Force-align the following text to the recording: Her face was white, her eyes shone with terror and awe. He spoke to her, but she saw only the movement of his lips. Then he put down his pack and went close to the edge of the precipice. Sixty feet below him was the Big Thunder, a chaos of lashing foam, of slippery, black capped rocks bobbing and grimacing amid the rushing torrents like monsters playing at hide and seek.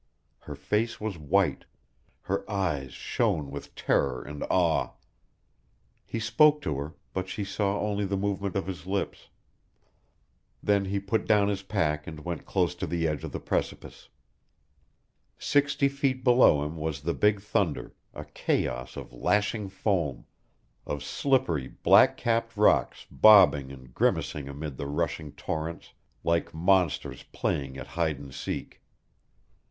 Her 0.39 0.55
face 0.55 0.99
was 0.99 1.19
white, 1.19 1.65
her 2.21 2.43
eyes 2.49 2.91
shone 2.91 3.51
with 3.51 3.75
terror 3.75 4.23
and 4.23 4.41
awe. 4.49 4.93
He 6.07 6.19
spoke 6.19 6.59
to 6.63 6.79
her, 6.79 6.95
but 7.13 7.29
she 7.29 7.43
saw 7.43 7.79
only 7.79 8.05
the 8.05 8.17
movement 8.17 8.55
of 8.55 8.65
his 8.65 8.87
lips. 8.87 9.29
Then 10.63 10.85
he 10.85 10.99
put 10.99 11.27
down 11.27 11.49
his 11.49 11.61
pack 11.61 12.07
and 12.07 12.25
went 12.25 12.47
close 12.47 12.73
to 12.77 12.87
the 12.87 13.07
edge 13.07 13.23
of 13.23 13.31
the 13.31 13.39
precipice. 13.39 14.09
Sixty 15.37 15.87
feet 15.87 16.23
below 16.23 16.65
him 16.65 16.77
was 16.77 17.01
the 17.01 17.13
Big 17.13 17.39
Thunder, 17.39 17.93
a 18.11 18.25
chaos 18.25 18.97
of 18.97 19.13
lashing 19.13 19.69
foam, 19.69 20.25
of 20.83 21.03
slippery, 21.03 21.67
black 21.67 22.17
capped 22.17 22.57
rocks 22.57 23.05
bobbing 23.11 23.71
and 23.71 23.93
grimacing 23.93 24.49
amid 24.49 24.77
the 24.77 24.87
rushing 24.87 25.31
torrents 25.33 25.93
like 26.23 26.55
monsters 26.55 27.21
playing 27.31 27.77
at 27.77 27.85
hide 27.85 28.17
and 28.17 28.33
seek. 28.33 28.81